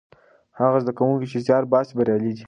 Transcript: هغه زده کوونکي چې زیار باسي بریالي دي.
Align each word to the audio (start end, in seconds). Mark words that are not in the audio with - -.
هغه 0.59 0.77
زده 0.83 0.91
کوونکي 0.97 1.27
چې 1.31 1.37
زیار 1.47 1.63
باسي 1.71 1.93
بریالي 1.97 2.29
دي. 2.37 2.39